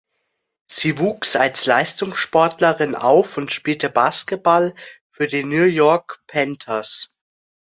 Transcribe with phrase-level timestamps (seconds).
[0.65, 4.73] Sie wuchs als Leistungssportlerin auf und spielte Basketball
[5.11, 7.11] für die New York Panthers.